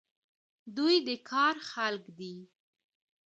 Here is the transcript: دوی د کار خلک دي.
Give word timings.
دوی 0.75 0.95
د 1.07 1.09
کار 1.29 1.55
خلک 1.69 2.03
دي. 2.17 2.35